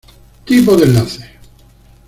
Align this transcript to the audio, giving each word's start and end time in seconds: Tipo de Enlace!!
Tipo 0.45 0.75
de 0.77 0.85
Enlace!! 0.85 1.21